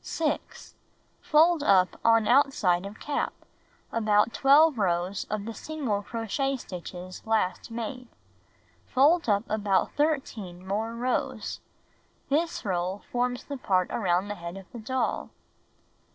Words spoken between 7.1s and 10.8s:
last made. Fold up about 13